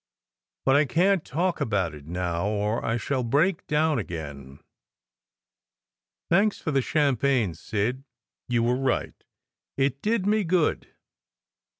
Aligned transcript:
"But 0.65 0.75
I 0.75 0.85
can 0.85 1.19
t 1.19 1.25
talk 1.29 1.61
about 1.61 1.93
it 1.93 2.07
now, 2.07 2.47
or 2.47 2.83
I 2.83 2.97
shall 2.97 3.23
break 3.23 3.67
down 3.67 3.99
again. 3.99 4.57
Thanks 6.27 6.57
for 6.59 6.71
the 6.71 6.81
champagne, 6.81 7.53
Sid. 7.53 8.03
You 8.47 8.63
were 8.63 8.77
right; 8.77 9.13
it 9.77 10.01
did 10.01 10.25
me 10.25 10.43
good. 10.43 10.87